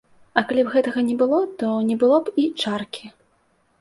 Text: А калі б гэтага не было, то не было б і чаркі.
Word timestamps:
А 0.39 0.43
калі 0.51 0.61
б 0.69 0.73
гэтага 0.75 1.03
не 1.11 1.17
было, 1.21 1.41
то 1.59 1.69
не 1.91 1.99
было 2.05 2.17
б 2.25 2.37
і 2.45 2.47
чаркі. 2.65 3.05